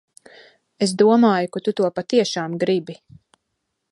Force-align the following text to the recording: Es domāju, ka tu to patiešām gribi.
Es 0.85 0.93
domāju, 1.01 1.51
ka 1.57 1.63
tu 1.67 1.75
to 1.81 1.91
patiešām 1.99 2.57
gribi. 2.65 2.97